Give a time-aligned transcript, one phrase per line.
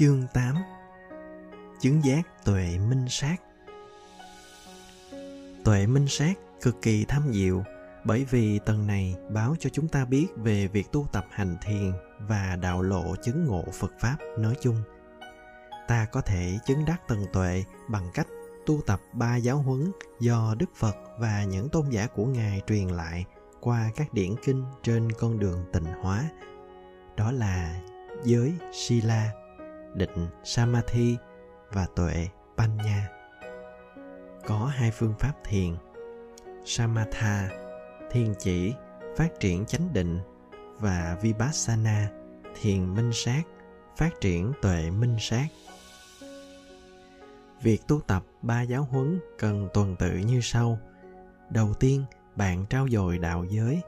[0.00, 0.54] Chương 8
[1.80, 3.36] Chứng giác tuệ minh sát
[5.64, 7.64] Tuệ minh sát cực kỳ tham diệu
[8.04, 11.92] bởi vì tầng này báo cho chúng ta biết về việc tu tập hành thiền
[12.18, 14.76] và đạo lộ chứng ngộ Phật Pháp nói chung.
[15.88, 18.26] Ta có thể chứng đắc tầng tuệ bằng cách
[18.66, 22.88] tu tập ba giáo huấn do Đức Phật và những tôn giả của Ngài truyền
[22.88, 23.24] lại
[23.60, 26.30] qua các điển kinh trên con đường tịnh hóa.
[27.16, 27.80] Đó là
[28.24, 29.32] giới Sila,
[29.94, 31.16] định Samadhi
[31.72, 33.10] và tuệ Panya.
[34.46, 35.74] Có hai phương pháp thiền.
[36.64, 37.48] Samatha,
[38.10, 38.74] thiền chỉ,
[39.16, 40.18] phát triển chánh định
[40.78, 42.10] và Vipassana,
[42.60, 43.42] thiền minh sát,
[43.96, 45.46] phát triển tuệ minh sát.
[47.62, 50.78] Việc tu tập ba giáo huấn cần tuần tự như sau.
[51.50, 52.04] Đầu tiên,
[52.36, 53.80] bạn trao dồi đạo giới,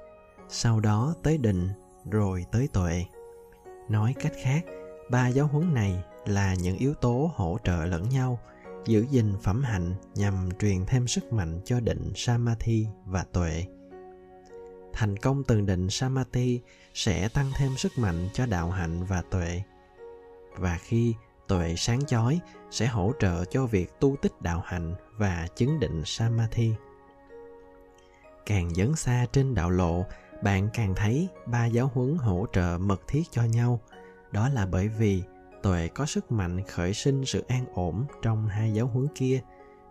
[0.48, 1.68] sau đó tới định,
[2.10, 3.04] rồi tới tuệ.
[3.88, 4.64] Nói cách khác,
[5.12, 8.38] ba giáo huấn này là những yếu tố hỗ trợ lẫn nhau,
[8.86, 13.64] giữ gìn phẩm hạnh nhằm truyền thêm sức mạnh cho định samadhi và tuệ.
[14.92, 16.60] Thành công từ định samadhi
[16.94, 19.62] sẽ tăng thêm sức mạnh cho đạo hạnh và tuệ.
[20.58, 21.14] Và khi
[21.48, 26.02] tuệ sáng chói, sẽ hỗ trợ cho việc tu tích đạo hạnh và chứng định
[26.04, 26.72] samadhi.
[28.46, 30.04] Càng dấn xa trên đạo lộ,
[30.42, 33.80] bạn càng thấy ba giáo huấn hỗ trợ mật thiết cho nhau
[34.32, 35.22] đó là bởi vì
[35.62, 39.40] tuệ có sức mạnh khởi sinh sự an ổn trong hai giáo huấn kia.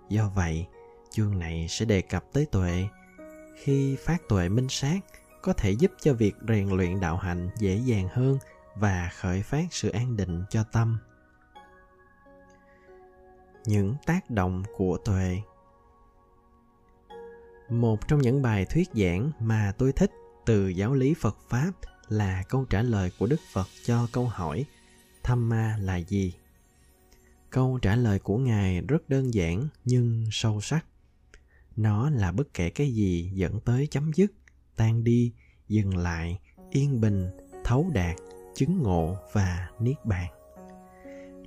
[0.10, 0.66] Do vậy,
[1.10, 2.88] chương này sẽ đề cập tới tuệ.
[3.56, 5.00] Khi phát tuệ minh sát,
[5.42, 8.38] có thể giúp cho việc rèn luyện đạo hạnh dễ dàng hơn
[8.76, 10.98] và khởi phát sự an định cho tâm.
[13.66, 15.42] Những tác động của tuệ.
[17.70, 20.12] Một trong những bài thuyết giảng mà tôi thích
[20.46, 21.72] từ giáo lý phật pháp
[22.12, 24.66] là câu trả lời của đức phật cho câu hỏi,
[25.24, 26.34] tham ma là gì?
[27.50, 30.86] Câu trả lời của ngài rất đơn giản nhưng sâu sắc.
[31.76, 34.34] Nó là bất kể cái gì dẫn tới chấm dứt,
[34.76, 35.34] tan đi,
[35.68, 36.40] dừng lại,
[36.70, 37.30] yên bình,
[37.64, 38.16] thấu đạt,
[38.56, 40.32] chứng ngộ và niết bàn.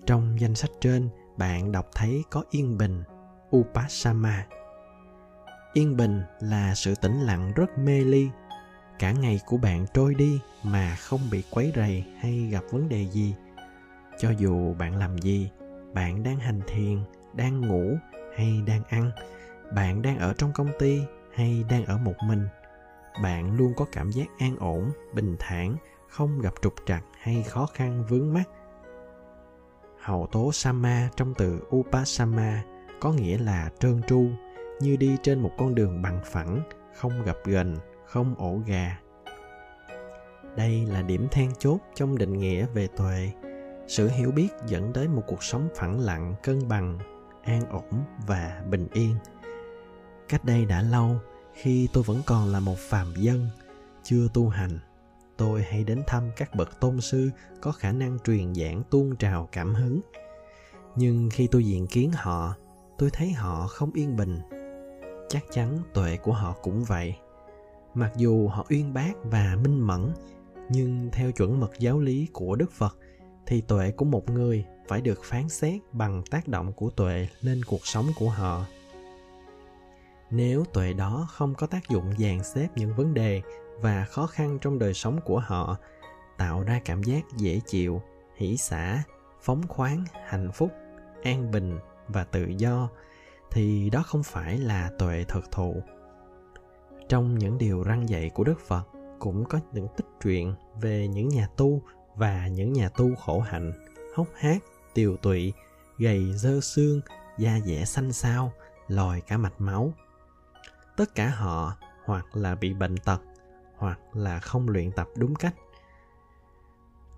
[0.07, 3.03] Trong danh sách trên, bạn đọc thấy có yên bình
[3.57, 4.47] upasama
[5.75, 8.29] yên bình là sự tĩnh lặng rất mê ly
[8.99, 13.07] cả ngày của bạn trôi đi mà không bị quấy rầy hay gặp vấn đề
[13.11, 13.35] gì.
[14.19, 15.51] Cho dù bạn làm gì,
[15.95, 16.99] bạn đang hành thiền,
[17.33, 17.97] đang ngủ
[18.37, 19.11] hay đang ăn,
[19.75, 21.01] bạn đang ở trong công ty
[21.35, 22.49] hay đang ở một mình,
[23.23, 25.77] bạn luôn có cảm giác an ổn, bình thản,
[26.09, 28.45] không gặp trục trặc hay khó khăn vướng mắt
[30.05, 32.63] hậu tố sama trong từ upasama
[33.01, 34.27] có nghĩa là trơn tru,
[34.81, 36.61] như đi trên một con đường bằng phẳng,
[36.95, 38.99] không gặp gành không ổ gà.
[40.57, 43.31] Đây là điểm then chốt trong định nghĩa về tuệ.
[43.87, 46.99] Sự hiểu biết dẫn đến một cuộc sống phẳng lặng, cân bằng,
[47.43, 49.17] an ổn và bình yên.
[50.29, 51.17] Cách đây đã lâu,
[51.55, 53.49] khi tôi vẫn còn là một phàm dân,
[54.03, 54.79] chưa tu hành,
[55.37, 59.49] tôi hay đến thăm các bậc tôn sư có khả năng truyền giảng tuôn trào
[59.53, 60.01] cảm hứng.
[60.97, 62.55] Nhưng khi tôi diện kiến họ,
[62.99, 64.41] tôi thấy họ không yên bình.
[65.29, 67.15] Chắc chắn tuệ của họ cũng vậy
[67.95, 70.13] mặc dù họ uyên bác và minh mẫn,
[70.69, 72.99] nhưng theo chuẩn mực giáo lý của đức phật,
[73.47, 77.61] thì tuệ của một người phải được phán xét bằng tác động của tuệ lên
[77.67, 78.65] cuộc sống của họ.
[80.31, 83.43] Nếu tuệ đó không có tác dụng dàn xếp những vấn đề
[83.81, 85.77] và khó khăn trong đời sống của họ,
[86.39, 88.03] tạo ra cảm giác dễ chịu,
[88.37, 89.03] hỷ xả,
[89.43, 90.71] phóng khoáng, hạnh phúc,
[91.23, 91.79] an bình
[92.09, 92.89] và tự do,
[93.51, 95.83] thì đó không phải là tuệ thực thụ
[97.09, 98.89] trong những điều răng dạy của đức phật,
[99.19, 101.83] cũng có những tích truyện về những nhà tu
[102.17, 103.73] và những nhà tu khổ hạnh,
[104.15, 104.63] hốc hác,
[104.95, 105.53] tiều tụy,
[105.99, 107.01] gầy dơ xương,
[107.39, 108.53] da dẻ xanh xao,
[108.89, 109.93] lòi cả mạch máu.
[110.97, 113.21] Tất cả họ hoặc là bị bệnh tật,
[113.77, 115.55] hoặc là không luyện tập đúng cách.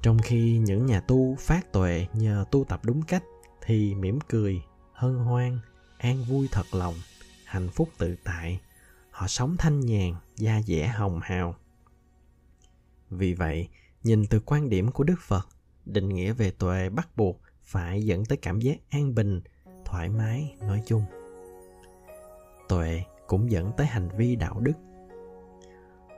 [0.03, 3.23] Trong khi những nhà tu phát tuệ nhờ tu tập đúng cách,
[3.61, 4.63] thì mỉm cười,
[4.93, 5.59] hân hoan,
[5.99, 6.95] an vui thật lòng,
[7.45, 8.61] hạnh phúc tự tại
[9.17, 11.55] họ sống thanh nhàn, da dẻ hồng hào.
[13.11, 13.69] Vì vậy,
[14.03, 15.49] nhìn từ quan điểm của đức phật,
[15.85, 19.41] định nghĩa về tuệ bắt buộc phải dẫn tới cảm giác an bình,
[19.85, 21.05] thoải mái, nói chung.
[22.69, 24.73] Tuệ cũng dẫn tới hành vi đạo đức.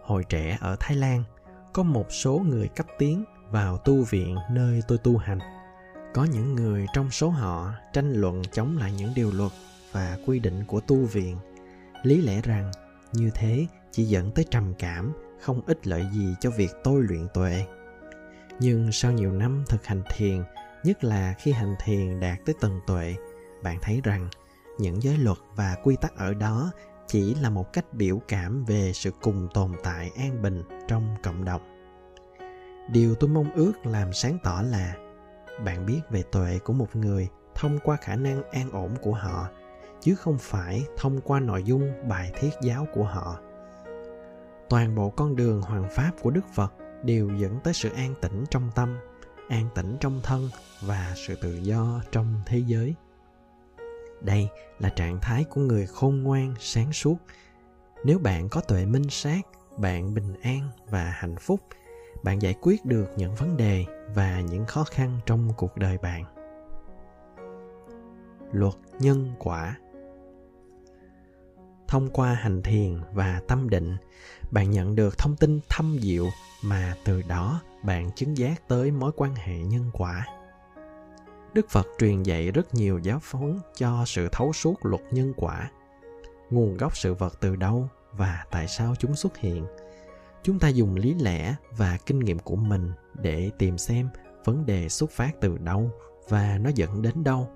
[0.03, 1.25] Hồi trẻ ở thái lan,
[1.73, 5.39] có một số người cấp tiến vào tu viện nơi tôi tu hành.
[6.15, 9.53] Có những người trong số họ tranh luận chống lại những điều luật
[9.93, 11.37] và quy định của tu viện.
[12.03, 12.71] Lý lẽ rằng
[13.13, 17.27] như thế, chỉ dẫn tới trầm cảm, không ích lợi gì cho việc tôi luyện
[17.35, 17.65] tuệ.
[18.61, 20.43] Nhưng sau nhiều năm thực hành thiền,
[20.85, 23.15] nhất là khi hành thiền đạt tới tầng tuệ,
[23.63, 24.29] bạn thấy rằng
[24.79, 26.71] những giới luật và quy tắc ở đó
[27.07, 31.45] chỉ là một cách biểu cảm về sự cùng tồn tại an bình trong cộng
[31.45, 31.63] đồng.
[32.93, 34.95] Điều tôi mong ước làm sáng tỏ là,
[35.65, 39.49] bạn biết về tuệ của một người thông qua khả năng an ổn của họ
[40.01, 43.41] chứ không phải thông qua nội dung bài thiết giáo của họ.
[44.69, 48.45] Toàn bộ con đường hoàng pháp của đức phật đều dẫn tới sự an tĩnh
[48.51, 48.99] trong tâm,
[49.49, 50.49] an tĩnh trong thân
[50.83, 52.95] và sự tự do trong thế giới.
[54.21, 54.49] Đây
[54.79, 57.17] là trạng thái của người khôn ngoan, sáng suốt.
[58.05, 59.41] Nếu bạn có tuệ minh sát,
[59.77, 60.61] bạn bình an
[60.91, 61.61] và hạnh phúc,
[62.23, 63.85] bạn giải quyết được những vấn đề
[64.15, 66.25] và những khó khăn trong cuộc đời bạn.
[68.53, 69.77] Luật nhân quả
[71.89, 73.97] thông qua hành thiền và tâm định.
[74.51, 76.27] Bạn nhận được thông tin thâm diệu
[76.65, 80.27] mà từ đó bạn chứng giác tới mối quan hệ nhân quả.
[81.53, 85.71] Đức phật truyền dạy rất nhiều giáo phóng cho sự thấu suốt luật nhân quả.
[86.51, 89.67] Nguồn gốc sự vật từ đâu và tại sao chúng xuất hiện?
[90.43, 94.09] Chúng ta dùng lý lẽ và kinh nghiệm của mình để tìm xem
[94.45, 95.91] vấn đề xuất phát từ đâu
[96.29, 97.49] và nó dẫn đến đâu.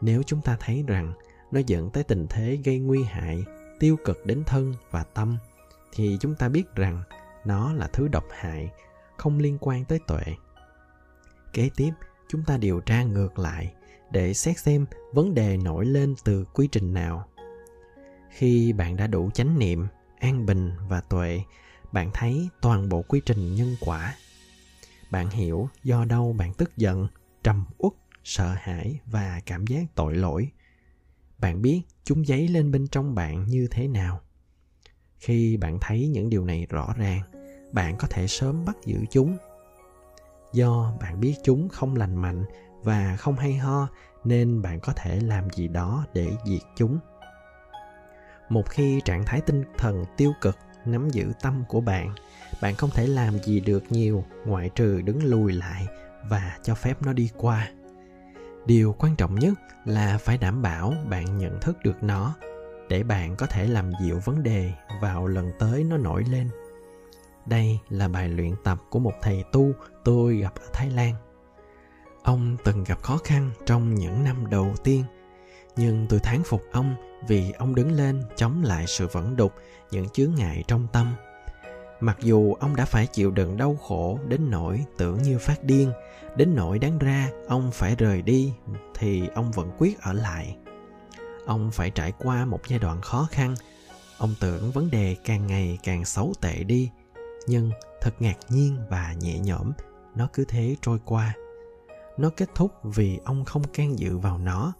[0.00, 1.12] Nếu chúng ta thấy rằng
[1.52, 3.44] nó dẫn tới tình thế gây nguy hại,
[3.78, 5.38] tiêu cực đến thân và tâm,
[5.92, 7.02] thì chúng ta biết rằng
[7.44, 8.70] nó là thứ độc hại,
[9.16, 10.22] không liên quan tới tuệ.
[11.52, 11.90] Kế tiếp,
[12.28, 13.74] chúng ta điều tra ngược lại
[14.10, 17.28] để xét xem vấn đề nổi lên từ quy trình nào.
[18.30, 19.86] Khi bạn đã đủ chánh niệm,
[20.18, 21.42] an bình và tuệ,
[21.92, 24.14] bạn thấy toàn bộ quy trình nhân quả.
[25.10, 27.08] Bạn hiểu do đâu bạn tức giận,
[27.42, 27.92] trầm uất,
[28.24, 30.50] sợ hãi và cảm giác tội lỗi
[31.42, 34.20] bạn biết chúng dấy lên bên trong bạn như thế nào?
[35.18, 37.20] Khi bạn thấy những điều này rõ ràng,
[37.72, 39.36] bạn có thể sớm bắt giữ chúng.
[40.52, 42.44] Do bạn biết chúng không lành mạnh
[42.82, 43.88] và không hay ho,
[44.24, 46.98] nên bạn có thể làm gì đó để diệt chúng.
[48.48, 52.14] Một khi trạng thái tinh thần tiêu cực nắm giữ tâm của bạn
[52.62, 55.86] bạn không thể làm gì được nhiều ngoại trừ đứng lùi lại
[56.28, 57.70] và cho phép nó đi qua
[58.66, 59.52] điều quan trọng nhất
[59.84, 62.34] là phải đảm bảo bạn nhận thức được nó,
[62.88, 66.48] để bạn có thể làm dịu vấn đề vào lần tới nó nổi lên.
[67.46, 69.72] Đây là bài luyện tập của một thầy tu
[70.04, 71.14] tôi gặp ở thái lan.
[72.22, 75.04] Ông từng gặp khó khăn trong những năm đầu tiên,
[75.76, 76.94] nhưng tôi thán phục ông
[77.28, 79.52] vì ông đứng lên chống lại sự vẫn đục,
[79.90, 81.14] những chướng ngại trong tâm
[82.02, 85.92] mặc dù ông đã phải chịu đựng đau khổ đến nỗi tưởng như phát điên,
[86.36, 88.52] đến nỗi đáng ra ông phải rời đi
[88.94, 90.56] thì ông vẫn quyết ở lại.
[91.46, 93.54] Ông phải trải qua một giai đoạn khó khăn.
[94.18, 96.90] Ông tưởng vấn đề càng ngày càng xấu tệ đi,
[97.46, 97.70] nhưng
[98.00, 99.72] thật ngạc nhiên và nhẹ nhõm,
[100.14, 101.34] nó cứ thế trôi qua.
[102.16, 104.72] Nó kết thúc vì ông không can dự vào nó.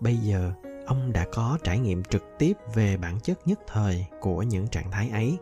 [0.00, 0.52] Bây giờ,
[0.86, 4.90] ông đã có trải nghiệm trực tiếp về bản chất nhất thời của những trạng
[4.90, 5.38] thái ấy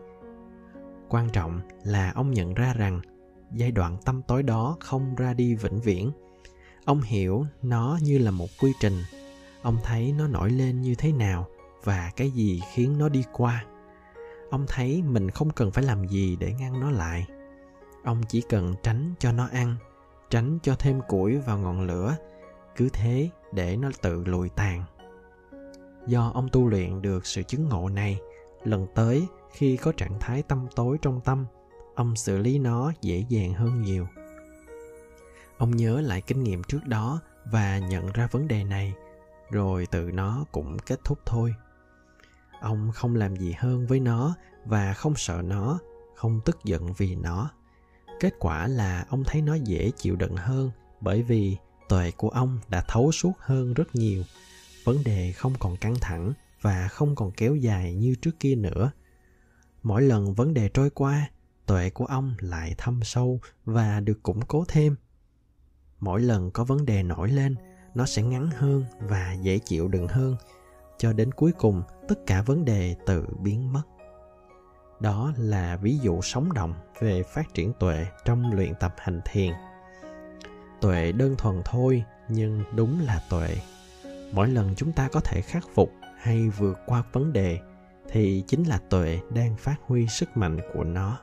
[1.09, 3.01] quan trọng là ông nhận ra rằng
[3.51, 6.11] giai đoạn tâm tối đó không ra đi vĩnh viễn.
[6.85, 8.97] Ông hiểu nó như là một quy trình.
[9.61, 11.47] Ông thấy nó nổi lên như thế nào
[11.83, 13.65] và cái gì khiến nó đi qua.
[14.49, 17.27] Ông thấy mình không cần phải làm gì để ngăn nó lại.
[18.03, 19.75] Ông chỉ cần tránh cho nó ăn,
[20.29, 22.15] tránh cho thêm củi vào ngọn lửa,
[22.75, 24.83] cứ thế để nó tự lùi tàn.
[26.07, 28.19] Do ông tu luyện được sự chứng ngộ này,
[28.63, 31.45] lần tới khi có trạng thái tâm tối trong tâm,
[31.95, 34.07] ông xử lý nó dễ dàng hơn nhiều.
[35.57, 37.19] Ông nhớ lại kinh nghiệm trước đó
[37.51, 38.93] và nhận ra vấn đề này,
[39.51, 41.53] rồi tự nó cũng kết thúc thôi.
[42.61, 45.79] Ông không làm gì hơn với nó và không sợ nó,
[46.15, 47.51] không tức giận vì nó.
[48.19, 51.57] Kết quả là ông thấy nó dễ chịu đựng hơn bởi vì
[51.89, 54.23] tuệ của ông đã thấu suốt hơn rất nhiều.
[54.83, 58.91] Vấn đề không còn căng thẳng và không còn kéo dài như trước kia nữa
[59.83, 61.29] mỗi lần vấn đề trôi qua,
[61.65, 64.95] tuệ của ông lại thâm sâu và được củng cố thêm.
[65.99, 67.55] Mỗi lần có vấn đề nổi lên,
[67.95, 70.35] nó sẽ ngắn hơn và dễ chịu đựng hơn,
[70.97, 73.83] cho đến cuối cùng tất cả vấn đề tự biến mất.
[74.99, 79.53] Đó là ví dụ sống động về phát triển tuệ trong luyện tập hành thiền.
[80.81, 83.57] Tuệ đơn thuần thôi, nhưng đúng là tuệ.
[84.33, 87.59] Mỗi lần chúng ta có thể khắc phục hay vượt qua vấn đề
[88.11, 91.19] thì chính là tuệ đang phát huy sức mạnh của nó.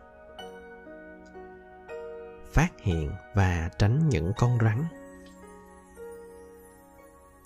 [2.52, 4.84] Phát hiện và tránh những con rắn.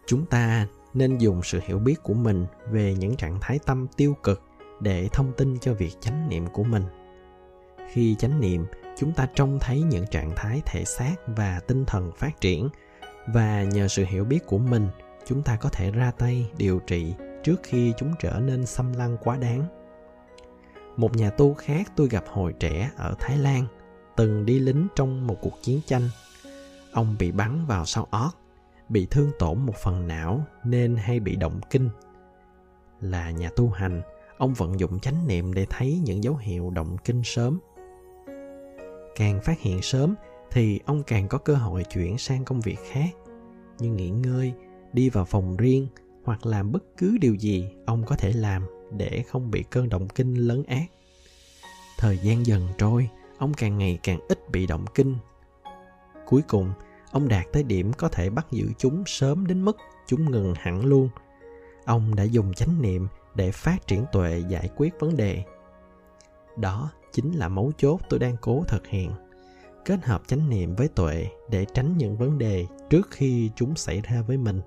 [0.06, 4.16] Chúng ta nên dùng sự hiểu biết của mình về những trạng thái tâm tiêu
[4.22, 4.42] cực
[4.80, 6.84] để thông tin cho việc chánh niệm của mình.
[7.92, 8.66] Khi chánh niệm,
[8.96, 12.68] chúng ta trông thấy những trạng thái thể xác và tinh thần phát triển
[13.26, 14.88] và nhờ sự hiểu biết của mình,
[15.26, 19.16] chúng ta có thể ra tay điều trị trước khi chúng trở nên xâm lăng
[19.20, 19.64] quá đáng.
[20.96, 23.66] Một nhà tu khác tôi gặp hồi trẻ ở thái lan,
[24.16, 26.02] từng đi lính trong một cuộc chiến tranh.
[26.92, 28.30] Ông bị bắn vào sau ót,
[28.88, 31.88] bị thương tổn một phần não nên hay bị động kinh.
[33.00, 34.02] Là nhà tu hành,
[34.38, 37.58] ông vận dụng chánh niệm để thấy những dấu hiệu động kinh sớm.
[39.16, 40.14] Càng phát hiện sớm
[40.50, 43.10] thì ông càng có cơ hội chuyển sang công việc khác,
[43.78, 44.52] như nghỉ ngơi,
[44.92, 45.88] đi vào phòng riêng
[46.30, 50.08] hoặc làm bất cứ điều gì ông có thể làm để không bị cơn động
[50.08, 50.84] kinh lớn ác.
[51.98, 53.08] Thời gian dần trôi,
[53.38, 55.16] ông càng ngày càng ít bị động kinh.
[56.26, 56.72] Cuối cùng,
[57.10, 60.84] ông đạt tới điểm có thể bắt giữ chúng sớm đến mức chúng ngừng hẳn
[60.84, 61.08] luôn.
[61.84, 65.44] Ông đã dùng chánh niệm để phát triển tuệ giải quyết vấn đề.
[66.56, 69.10] Đó chính là mấu chốt tôi đang cố thực hiện.
[69.84, 74.00] Kết hợp chánh niệm với tuệ để tránh những vấn đề trước khi chúng xảy
[74.00, 74.60] ra với mình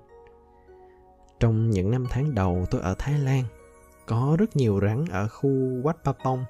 [1.40, 3.44] trong những năm tháng đầu tôi ở thái lan
[4.06, 5.50] có rất nhiều rắn ở khu
[5.82, 6.44] Wat Papong.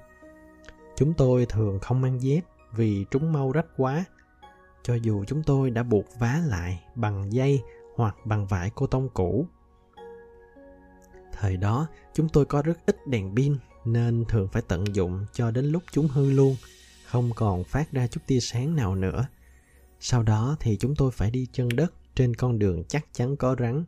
[0.95, 4.05] Chúng tôi thường không mang dép vì chúng mau rách quá.
[4.83, 7.61] Cho dù chúng tôi đã buộc vá lại bằng dây
[7.95, 9.47] hoặc bằng vải cô tông cũ.
[11.31, 15.51] Thời đó, chúng tôi có rất ít đèn pin nên thường phải tận dụng cho
[15.51, 16.55] đến lúc chúng hư luôn,
[17.05, 19.27] không còn phát ra chút tia sáng nào nữa.
[19.99, 23.55] Sau đó thì chúng tôi phải đi chân đất trên con đường chắc chắn có
[23.59, 23.83] rắn,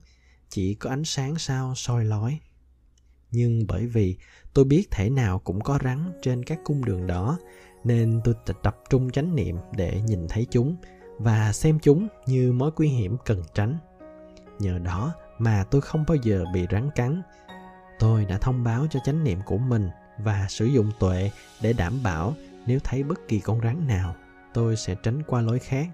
[0.50, 2.40] chỉ có ánh sáng sao soi lói.
[3.32, 4.18] Nhưng bởi vì
[4.54, 7.40] tôi biết thể nào cũng có rắn trên các cung đường đó,
[7.84, 10.76] nên tôi tập trung chánh niệm để nhìn thấy chúng
[11.18, 13.78] và xem chúng như mối nguy hiểm cần tránh.
[14.60, 17.22] Nhờ đó mà tôi không bao giờ bị rắn cắn
[18.00, 22.04] tôi đã thông báo cho chánh niệm của mình và sử dụng tuệ để đảm
[22.04, 22.34] bảo
[22.66, 24.16] nếu thấy bất kỳ con rắn nào
[24.54, 25.88] tôi sẽ tránh qua lối khác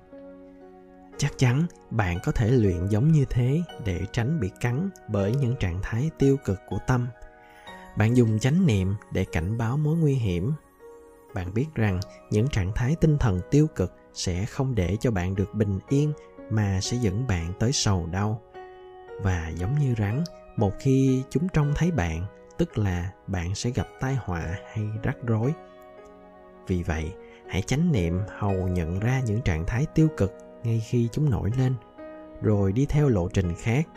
[1.17, 5.55] chắc chắn bạn có thể luyện giống như thế để tránh bị cắn bởi những
[5.59, 7.07] trạng thái tiêu cực của tâm.
[7.97, 10.53] Bạn dùng chánh niệm để cảnh báo mối nguy hiểm.
[11.33, 15.35] Bạn biết rằng những trạng thái tinh thần tiêu cực sẽ không để cho bạn
[15.35, 16.13] được bình yên
[16.49, 18.41] mà sẽ dẫn bạn tới sầu đau.
[19.21, 20.23] Và giống như rắn,
[20.55, 22.25] một khi chúng trông thấy bạn,
[22.57, 25.53] tức là bạn sẽ gặp tai họa hay rắc rối.
[26.67, 27.13] Vì vậy,
[27.47, 31.51] hãy chánh niệm hầu nhận ra những trạng thái tiêu cực ngay khi chúng nổi
[31.57, 31.73] lên,
[32.41, 33.87] rồi đi theo lộ trình khác,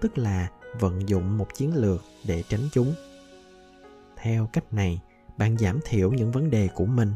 [0.00, 2.94] tức là vận dụng một chiến lược để tránh chúng.
[4.16, 5.00] Theo cách này,
[5.38, 7.14] bạn giảm thiểu những vấn đề của mình.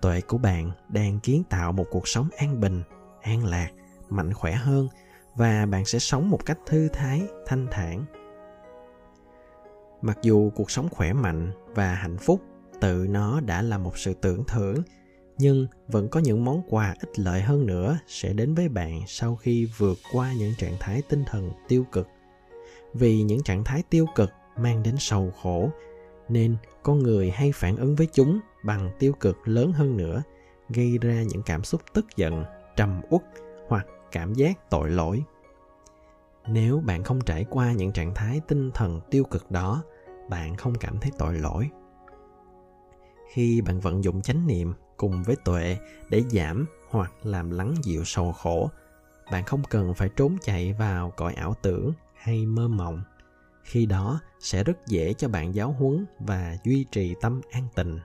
[0.00, 2.82] Tuệ của bạn đang kiến tạo một cuộc sống an bình,
[3.22, 3.70] an lạc,
[4.08, 4.88] mạnh khỏe hơn
[5.34, 8.04] và bạn sẽ sống một cách thư thái, thanh thản.
[10.02, 12.42] Mặc dù cuộc sống khỏe mạnh và hạnh phúc,
[12.80, 14.82] tự nó đã là một sự tưởng thưởng
[15.38, 19.36] nhưng vẫn có những món quà ích lợi hơn nữa sẽ đến với bạn sau
[19.36, 22.08] khi vượt qua những trạng thái tinh thần tiêu cực.
[22.94, 25.70] Vì những trạng thái tiêu cực mang đến sầu khổ,
[26.28, 30.22] nên con người hay phản ứng với chúng bằng tiêu cực lớn hơn nữa,
[30.68, 32.44] gây ra những cảm xúc tức giận,
[32.76, 33.22] trầm uất
[33.68, 35.22] hoặc cảm giác tội lỗi.
[36.46, 39.82] Nếu bạn không trải qua những trạng thái tinh thần tiêu cực đó,
[40.30, 41.70] bạn không cảm thấy tội lỗi.
[43.32, 45.76] Khi bạn vận dụng chánh niệm cùng với tuệ
[46.08, 48.70] để giảm hoặc làm lắng dịu sầu khổ.
[49.32, 53.02] Bạn không cần phải trốn chạy vào cõi ảo tưởng hay mơ mộng.
[53.62, 57.98] Khi đó sẽ rất dễ cho bạn giáo huấn và duy trì tâm an tịnh.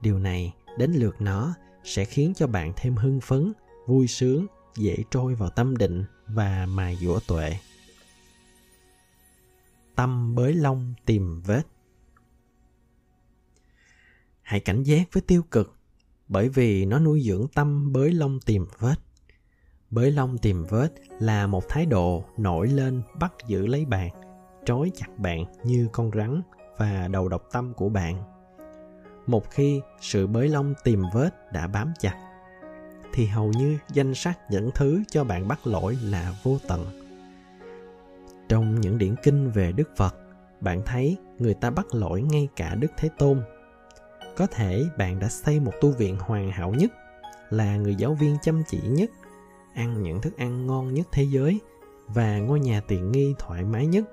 [0.00, 1.54] Điều này, đến lượt nó,
[1.84, 3.52] sẽ khiến cho bạn thêm hưng phấn,
[3.86, 7.58] vui sướng, dễ trôi vào tâm định và mài dũa tuệ.
[9.94, 11.62] Tâm bới lông tìm vết.
[14.42, 15.76] Hãy cảnh giác với tiêu cực
[16.32, 18.94] bởi vì nó nuôi dưỡng tâm bới lông tìm vết.
[19.90, 24.10] Bới lông tìm vết là một thái độ nổi lên bắt giữ lấy bạn,
[24.64, 26.42] trói chặt bạn như con rắn
[26.76, 28.22] và đầu độc tâm của bạn.
[29.26, 32.14] Một khi sự bới lông tìm vết đã bám chặt,
[33.12, 36.86] thì hầu như danh sách những thứ cho bạn bắt lỗi là vô tận.
[38.48, 40.14] Trong những điển kinh về đức phật,
[40.60, 43.42] bạn thấy người ta bắt lỗi ngay cả đức thế tôn
[44.36, 46.92] có thể bạn đã xây một tu viện hoàn hảo nhất,
[47.50, 49.10] là người giáo viên chăm chỉ nhất,
[49.74, 51.60] ăn những thức ăn ngon nhất thế giới,
[52.06, 54.04] và ngôi nhà tiện nghi thoải mái nhất.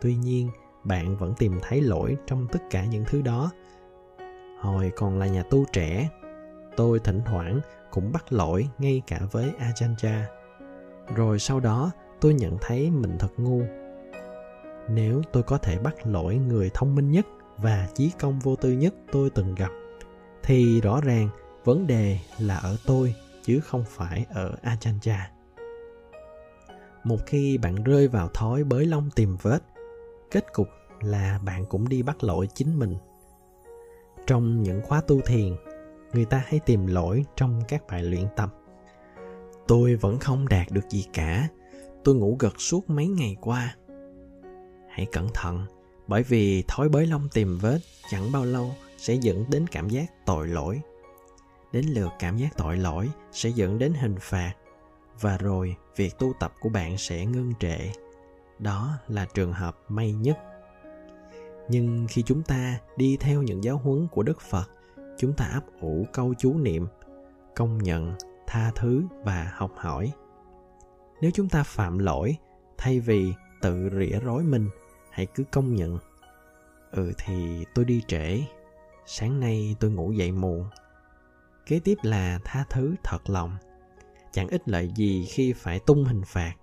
[0.00, 0.50] Tuy nhiên,
[0.84, 3.50] bạn vẫn tìm thấy lỗi trong tất cả những thứ đó.
[4.60, 6.08] Hồi còn là nhà tu trẻ,
[6.76, 7.60] tôi thỉnh thoảng
[7.90, 10.22] cũng bắt lỗi ngay cả với ajanja
[11.16, 13.62] rồi sau đó, tôi nhận thấy mình thật ngu.
[14.88, 17.26] Nếu tôi có thể bắt lỗi người thông minh nhất
[17.58, 19.70] và chí công vô tư nhất tôi từng gặp
[20.42, 21.28] thì rõ ràng
[21.64, 25.18] vấn đề là ở tôi chứ không phải ở Achanja.
[27.04, 29.58] Một khi bạn rơi vào thói bới lông tìm vết,
[30.30, 30.68] kết cục
[31.00, 32.94] là bạn cũng đi bắt lỗi chính mình.
[34.26, 35.56] Trong những khóa tu thiền,
[36.12, 38.54] người ta hay tìm lỗi trong các bài luyện tập.
[39.68, 41.48] Tôi vẫn không đạt được gì cả,
[42.04, 43.76] tôi ngủ gật suốt mấy ngày qua.
[44.88, 45.66] Hãy cẩn thận,
[46.06, 47.78] bởi vì thói bới lông tìm vết
[48.10, 50.80] chẳng bao lâu sẽ dẫn đến cảm giác tội lỗi.
[51.72, 54.52] Đến lượt cảm giác tội lỗi sẽ dẫn đến hình phạt,
[55.20, 57.78] và rồi việc tu tập của bạn sẽ ngưng trệ.
[58.58, 60.38] Đó là trường hợp may nhất.
[61.68, 64.70] Nhưng khi chúng ta đi theo những giáo huấn của đức phật,
[65.18, 66.86] chúng ta ấp ủ câu chú niệm,
[67.56, 68.14] công nhận,
[68.46, 70.12] tha thứ và học hỏi.
[71.20, 72.36] Nếu chúng ta phạm lỗi
[72.78, 73.32] thay vì
[73.62, 74.68] tự rỉa rối mình
[75.14, 75.98] hãy cứ công nhận.
[76.90, 78.40] Ừ thì tôi đi trễ.
[79.06, 80.64] Sáng nay tôi ngủ dậy muộn.
[81.66, 83.56] Kế tiếp là tha thứ thật lòng.
[84.32, 86.54] Chẳng ích lợi gì khi phải tung hình phạt.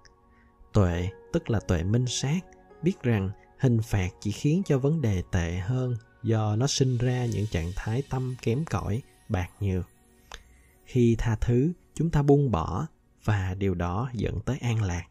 [0.74, 2.40] Tuệ, tức là tuệ minh sát,
[2.82, 3.30] biết rằng
[3.60, 7.72] hình phạt chỉ khiến cho vấn đề tệ hơn do nó sinh ra những trạng
[7.76, 9.90] thái tâm kém cỏi, bạc nhược.
[10.86, 12.88] Khi tha thứ, chúng ta buông bỏ
[13.24, 15.04] và điều đó dẫn tới an lạc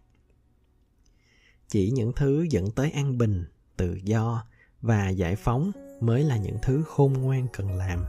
[1.70, 3.44] chỉ những thứ dẫn tới an bình,
[3.76, 4.44] tự do
[4.80, 8.04] và giải phóng mới là những thứ khôn ngoan cần làm.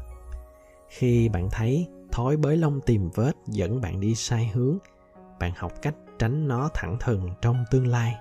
[0.90, 4.78] Khi bạn thấy thói bới lông tìm vết dẫn bạn đi sai hướng,
[5.40, 8.16] bạn học cách tránh nó thẳng thừng trong tương lai.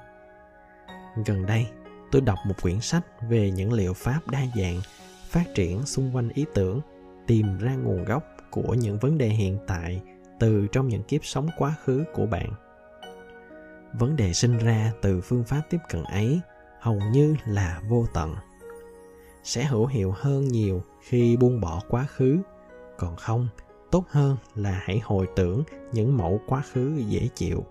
[1.27, 1.67] Gần đây,
[2.13, 4.81] tôi đọc một quyển sách về những liệu pháp đa dạng
[5.29, 6.81] phát triển xung quanh ý tưởng,
[7.27, 10.01] tìm ra nguồn gốc của những vấn đề hiện tại
[10.41, 12.70] từ trong những kiếp sống quá khứ của bạn
[13.93, 16.41] vấn đề sinh ra từ phương pháp tiếp cận ấy
[16.81, 18.35] hầu như là vô tận.
[19.43, 22.39] Sẽ hữu hiệu hơn nhiều khi buông bỏ quá khứ.
[22.99, 23.49] Còn không,
[23.91, 25.63] tốt hơn là hãy hồi tưởng
[25.93, 27.65] những mẫu quá khứ dễ chịu.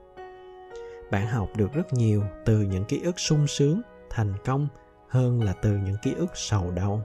[1.12, 4.68] Bạn học được rất nhiều từ những ký ức sung sướng, thành công
[5.10, 7.02] hơn là từ những ký ức sầu đau.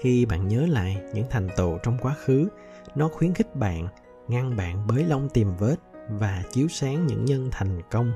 [0.00, 2.48] Khi bạn nhớ lại những thành tựu trong quá khứ,
[2.94, 3.88] nó khuyến khích bạn,
[4.28, 5.76] ngăn bạn bới lông tìm vết
[6.08, 8.12] và chiếu sáng những nhân thành công.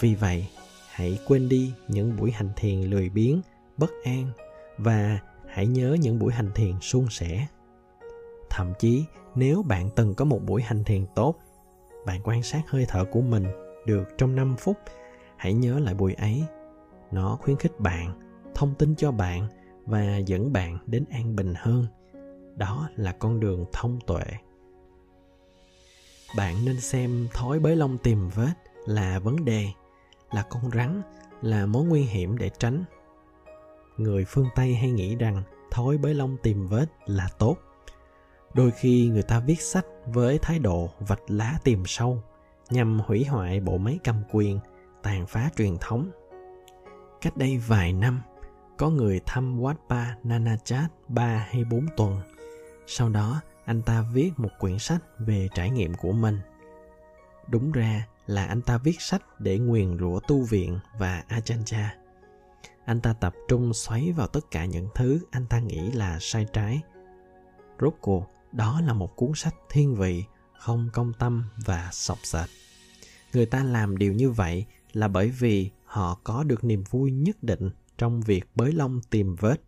[0.00, 0.48] Vì vậy,
[0.90, 3.40] hãy quên đi những buổi hành thiền lười biếng,
[3.76, 4.30] bất an
[4.78, 7.46] và hãy nhớ những buổi hành thiền suôn sẻ.
[8.50, 9.04] Thậm chí,
[9.34, 11.34] nếu bạn từng có một buổi hành thiền tốt,
[12.06, 13.44] bạn quan sát hơi thở của mình
[13.86, 14.76] được trong 5 phút,
[15.36, 16.44] hãy nhớ lại buổi ấy.
[17.10, 18.20] Nó khuyến khích bạn,
[18.54, 19.48] thông tin cho bạn
[19.86, 21.86] và dẫn bạn đến an bình hơn.
[22.56, 24.24] Đó là con đường thông tuệ
[26.36, 28.52] bạn nên xem thói bới lông tìm vết
[28.86, 29.68] là vấn đề
[30.30, 31.02] là con rắn
[31.42, 32.84] là mối nguy hiểm để tránh.
[33.96, 37.56] Người phương tây hay nghĩ rằng thói bới lông tìm vết là tốt.
[38.54, 42.22] Đôi khi người ta viết sách với thái độ vạch lá tìm sâu
[42.70, 44.58] nhằm hủy hoại bộ máy cầm quyền
[45.02, 46.10] tàn phá truyền thống.
[47.20, 48.22] Cách đây vài năm
[48.76, 52.20] có người thăm Wat Pa Nanachat 3 hay 4 tuần.
[52.86, 56.40] Sau đó, anh ta viết một quyển sách về trải nghiệm của mình.
[57.48, 61.94] Đúng ra là anh ta viết sách để nguyền rủa tu viện và achancha
[62.84, 66.46] Anh ta tập trung xoáy vào tất cả những thứ anh ta nghĩ là sai
[66.52, 66.80] trái.
[67.80, 70.24] Rốt cuộc, đó là một cuốn sách thiên vị
[70.58, 72.48] không công tâm và sọc sệt
[73.32, 77.42] người ta làm điều như vậy là bởi vì họ có được niềm vui nhất
[77.42, 79.60] định trong việc bới lông tìm vết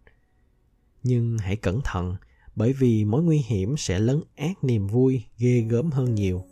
[1.02, 2.16] nhưng hãy cẩn thận
[2.59, 6.44] bởi vì mối nguy hiểm sẽ lấn át niềm vui ghê gớm hơn nhiều.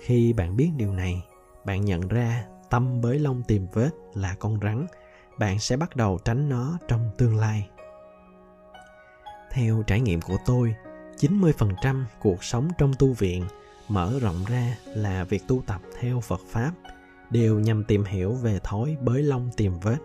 [0.00, 1.22] Khi bạn biết điều này,
[1.64, 4.86] bạn nhận ra tâm bới lông tìm vết là con rắn,
[5.38, 7.68] bạn sẽ bắt đầu tránh nó trong tương lai.
[9.50, 10.74] Theo trải nghiệm của tôi
[11.18, 13.44] 90% cuộc sống trong tu viện
[13.88, 16.72] mở rộng ra là việc tu tập theo Phật Pháp,
[17.30, 19.98] đều nhằm tìm hiểu về thói bới lông tìm vết.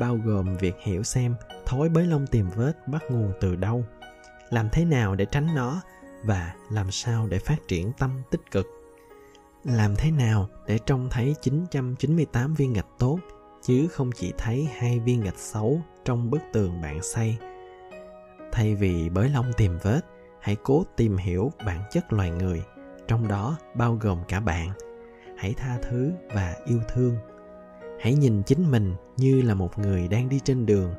[0.00, 1.34] Bao gồm việc hiểu xem
[1.66, 3.84] thói bới lông tìm vết bắt nguồn từ đâu
[4.54, 5.82] làm thế nào để tránh nó
[6.22, 8.66] và làm sao để phát triển tâm tích cực?
[9.64, 13.18] Làm thế nào để trông thấy 998 viên gạch tốt,
[13.62, 17.36] chứ không chỉ thấy hai viên gạch xấu trong bức tường bạn xây?
[18.52, 20.00] Thay vì bới lông tìm vết,
[20.40, 22.62] hãy cố tìm hiểu bản chất loài người,
[23.08, 24.70] trong đó bao gồm cả bạn.
[25.38, 27.16] Hãy tha thứ và yêu thương.
[28.00, 30.94] Hãy nhìn chính mình như là một người đang đi trên đường.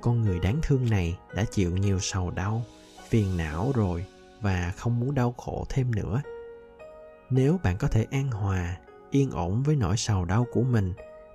[0.00, 2.62] Con người đáng thương này đã chịu nhiều sầu đau
[3.08, 4.04] phiền não rồi
[4.40, 6.22] và không muốn đau khổ thêm nữa.
[7.30, 8.76] Nếu bạn có thể an hòa,
[9.10, 10.92] yên ổn với nỗi sầu đau của mình,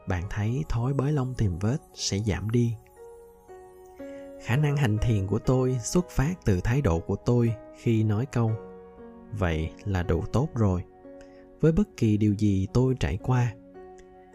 [0.08, 2.75] bạn thấy thói bới lông tìm vết sẽ giảm đi.
[4.43, 8.25] Khả năng hành thiền của tôi xuất phát từ thái độ của tôi khi nói
[8.25, 8.51] câu,
[9.32, 10.84] vậy là đủ tốt rồi.
[11.62, 13.53] Với bất kỳ điều gì tôi trải qua,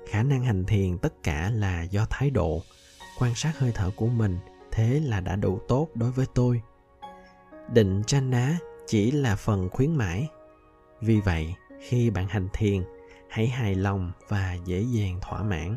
[0.09, 2.63] khả năng hành thiền tất cả là do thái độ,
[3.19, 4.39] quan sát hơi thở của mình,
[4.73, 6.61] thế là đã đủ tốt đối với tôi
[7.73, 10.29] định tranh ná chỉ là phần khuyến mãi
[11.01, 12.83] vì vậy khi bạn hành thiền
[13.29, 15.77] hãy hài lòng và dễ dàng thỏa mãn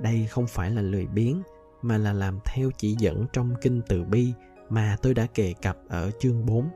[0.00, 1.42] đây không phải là lười biếng
[1.82, 4.32] mà là làm theo chỉ dẫn trong kinh từ bi
[4.68, 6.68] mà tôi đã đề cập ở chương 4.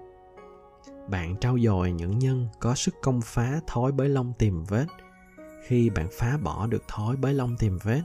[1.09, 4.87] Bạn trau dồi những nhân có sức công phá thói bới lông tìm vết.
[5.67, 8.03] Khi bạn phá bỏ được thói bới lông tìm vết,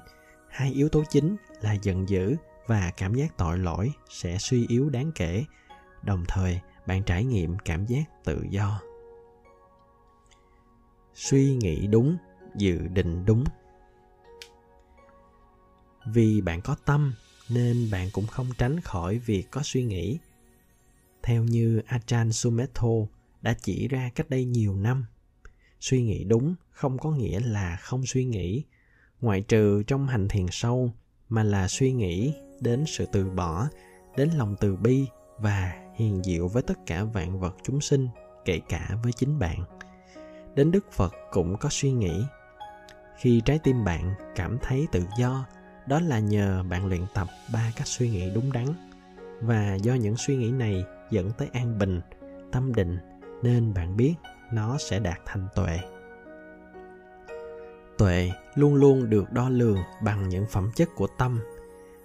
[0.49, 2.35] hai yếu tố chính là giận dữ
[2.67, 5.45] và cảm giác tội lỗi sẽ suy yếu đáng kể.
[6.03, 8.81] Đồng thời, bạn trải nghiệm cảm giác tự do.
[11.13, 12.17] Suy nghĩ đúng,
[12.55, 13.43] dự định đúng
[16.05, 17.13] vì bạn có tâm
[17.49, 20.19] nên bạn cũng không tránh khỏi việc có suy nghĩ
[21.23, 22.89] theo như Ajahn Sumedho
[23.41, 25.05] đã chỉ ra cách đây nhiều năm
[25.79, 28.63] suy nghĩ đúng không có nghĩa là không suy nghĩ
[29.21, 30.91] ngoại trừ trong hành thiền sâu
[31.29, 33.67] mà là suy nghĩ đến sự từ bỏ
[34.17, 35.05] đến lòng từ bi
[35.37, 38.07] và hiền diệu với tất cả vạn vật chúng sinh,
[38.45, 39.63] kể cả với chính bạn.
[40.55, 42.23] Đến đức phật cũng có suy nghĩ.
[43.17, 45.45] Khi trái tim bạn cảm thấy tự do,
[45.87, 48.65] đó là nhờ bạn luyện tập ba cách suy nghĩ đúng đắn.
[49.41, 52.01] Và do những suy nghĩ này dẫn tới an bình,
[52.51, 52.97] tâm định,
[53.43, 54.15] nên bạn biết
[54.53, 55.79] nó sẽ đạt thành tuệ.
[57.97, 61.39] Tuệ luôn luôn được đo lường bằng những phẩm chất của tâm.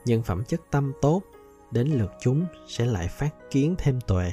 [0.05, 1.23] Những phẩm chất tâm tốt
[1.75, 4.33] đến lượt chúng sẽ lại phát kiến thêm tuệ.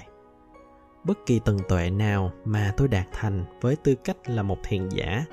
[1.03, 4.89] Bất kỳ tầng tuệ nào mà tôi đạt thành với tư cách là một thiền
[4.89, 5.25] giả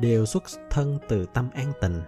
[0.00, 2.00] đều xuất thân từ tâm an tịnh.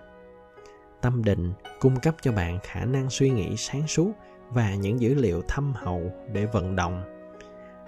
[1.01, 4.13] Tâm định cung cấp cho bạn khả năng suy nghĩ sáng suốt
[4.51, 7.03] và những dữ liệu thâm hậu để vận động.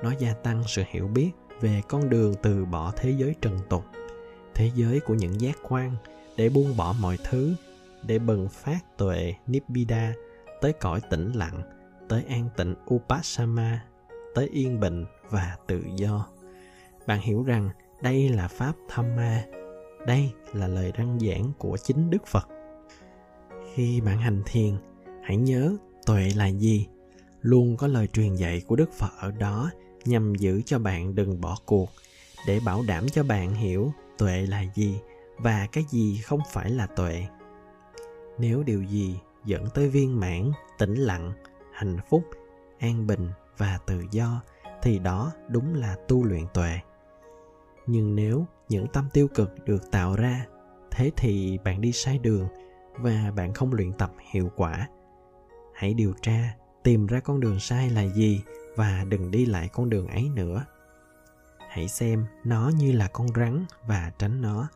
[0.02, 3.84] Nó gia tăng sự hiểu biết về con đường từ bỏ thế giới trần tục,
[4.54, 5.96] thế giới của những giác quan
[6.36, 7.54] để buông bỏ mọi thứ,
[8.02, 10.12] để bừng phát tuệ nibbida
[10.60, 11.62] tới cõi tĩnh lặng
[12.08, 13.84] tới an tịnh upasama
[14.34, 16.26] tới yên bình và tự do.
[17.06, 17.70] Bạn hiểu rằng
[18.02, 19.44] đây là pháp Thamma,
[20.06, 22.48] đây là lời răng giảng của chính đức phật.
[23.74, 24.74] Khi bạn hành thiền
[25.22, 26.86] hãy nhớ tuệ là gì.
[27.40, 29.70] Luôn có lời truyền dạy của đức phật ở đó
[30.04, 31.88] nhằm giữ cho bạn đừng bỏ cuộc
[32.46, 34.98] để bảo đảm cho bạn hiểu tuệ là gì
[35.38, 37.26] và cái gì không phải là tuệ.
[38.38, 41.32] Nếu điều gì dẫn tới viên mãn, tĩnh lặng,
[41.72, 42.24] hạnh phúc,
[42.78, 44.42] an bình và tự do,
[44.82, 46.78] thì đó đúng là tu luyện tuệ.
[47.86, 50.46] Nhưng nếu những tâm tiêu cực được tạo ra,
[50.90, 52.48] thế thì bạn đi sai đường
[52.98, 54.88] và bạn không luyện tập hiệu quả.
[55.74, 58.42] Hãy điều tra, tìm ra con đường sai là gì
[58.76, 60.64] và đừng đi lại con đường ấy nữa.
[61.68, 64.68] Hãy xem nó như là con rắn và tránh nó.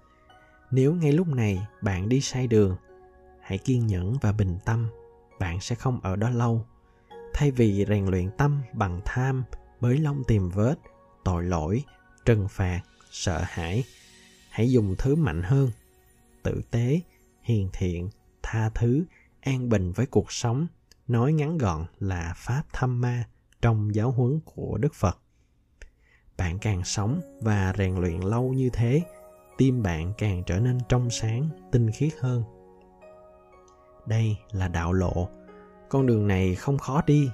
[0.70, 2.76] Nếu ngay lúc này bạn đi sai đường
[3.42, 4.88] hãy kiên nhẫn và bình tâm,
[5.38, 6.66] bạn sẽ không ở đó lâu.
[7.35, 9.44] Thay vì rèn luyện tâm bằng tham,
[9.81, 10.74] bới lông tìm vết,
[11.24, 11.85] tội lỗi,
[12.24, 13.85] trừng phạt, sợ hãi,
[14.50, 15.70] hãy dùng thứ mạnh hơn,
[16.42, 17.00] tử tế,
[17.42, 18.11] hiền thiện,
[18.42, 19.05] tha thứ,
[19.40, 20.66] an bình với cuộc sống,
[21.09, 23.24] nói ngắn gọn là pháp thâm ma
[23.62, 25.18] trong giáo huấn của đức phật.
[26.37, 29.02] Bạn càng sống và rèn luyện lâu như thế,
[29.59, 32.62] tim bạn càng trở nên trong sáng, tinh khiết hơn
[34.06, 35.28] đây là đạo lộ.
[35.88, 37.30] Con đường này không khó đi.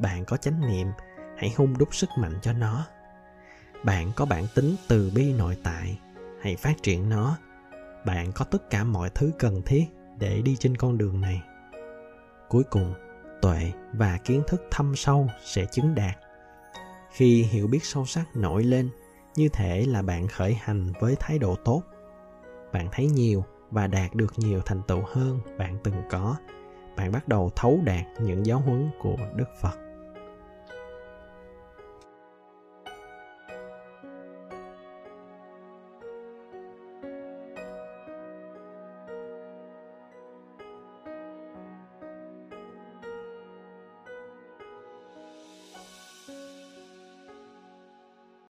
[0.00, 0.86] Bạn có chánh niệm,
[1.36, 2.86] hãy hung đúc sức mạnh cho nó.
[3.84, 5.98] Bạn có bản tính từ bi nội tại,
[6.42, 7.36] hãy phát triển nó.
[8.06, 9.84] Bạn có tất cả mọi thứ cần thiết
[10.18, 11.42] để đi trên con đường này.
[12.48, 12.94] Cuối cùng,
[13.42, 16.16] tuệ và kiến thức thâm sâu sẽ chứng đạt.
[17.12, 18.90] Khi hiểu biết sâu sắc nổi lên,
[19.36, 21.82] như thể là bạn khởi hành với thái độ tốt.
[22.72, 26.36] Bạn thấy nhiều và đạt được nhiều thành tựu hơn bạn từng có.
[26.96, 29.83] Bạn bắt đầu thấu đạt những giáo huấn của đức phật.